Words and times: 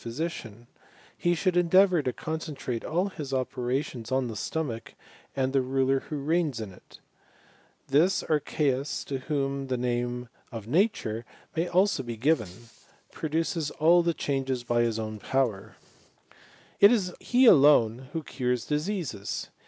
physician, 0.01 0.65
he 1.15 1.35
should 1.35 1.55
endeavour 1.55 2.01
to 2.01 2.11
concentrate 2.11 2.83
all 2.83 3.11
\ai^' 3.11 3.19
^ 3.19 3.33
operations 3.37 4.11
on 4.11 4.29
the 4.29 4.35
stomach 4.35 4.95
and 5.35 5.53
the 5.53 5.61
ruler 5.61 5.99
who 5.99 6.15
reigns 6.17 6.59
in 6.59 6.73
it«^ 6.73 6.99
1 7.93 7.99
This 8.01 8.23
Archeeus 8.23 9.05
to 9.05 9.19
whom 9.19 9.67
the 9.67 9.77
name 9.77 10.27
of 10.51 10.65
Nature 10.65 11.23
may 11.55 11.65
abqf'; 11.65 11.69
:i 11.69 11.69
CHEMISTRT 11.69 11.69
OF 11.69 11.85
PARACELSUS. 11.85 12.01
i61 12.01 12.05
be 12.05 12.17
gnreiiy 12.17 13.11
produce 13.11 13.69
all 13.69 14.01
the 14.01 14.13
changes 14.15 14.63
by 14.63 14.81
his 14.81 14.97
own 14.97 15.19
power. 15.19 15.75
It 16.79 16.91
is 16.91 17.13
he 17.19 17.45
alone 17.45 18.09
who 18.13 18.23
cures 18.23 18.65
diseases. 18.65 19.51